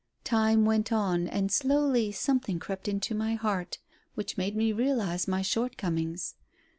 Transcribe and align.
"Time 0.23 0.65
went 0.65 0.91
on, 0.91 1.27
and 1.27 1.51
slowly 1.51 2.11
something 2.11 2.57
crept 2.57 2.87
into 2.87 3.13
my 3.13 3.35
heart 3.35 3.77
which 4.15 4.35
made 4.35 4.55
me 4.55 4.71
realize 4.73 5.27
my 5.27 5.43
shortcomings. 5.43 6.33